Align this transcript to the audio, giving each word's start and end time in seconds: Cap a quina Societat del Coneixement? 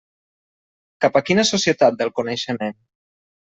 Cap 1.05 1.21
a 1.21 1.23
quina 1.29 1.45
Societat 1.51 2.03
del 2.03 2.13
Coneixement? 2.21 2.79